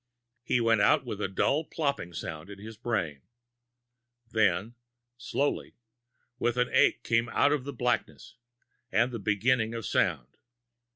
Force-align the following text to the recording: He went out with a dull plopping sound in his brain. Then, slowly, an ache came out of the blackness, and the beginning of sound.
He 0.41 0.59
went 0.59 0.81
out 0.81 1.05
with 1.05 1.21
a 1.21 1.27
dull 1.27 1.63
plopping 1.63 2.11
sound 2.13 2.49
in 2.49 2.57
his 2.57 2.75
brain. 2.75 3.21
Then, 4.31 4.73
slowly, 5.15 5.75
an 6.39 6.69
ache 6.71 7.03
came 7.03 7.29
out 7.29 7.51
of 7.51 7.65
the 7.65 7.71
blackness, 7.71 8.35
and 8.91 9.11
the 9.11 9.19
beginning 9.19 9.75
of 9.75 9.85
sound. 9.85 10.37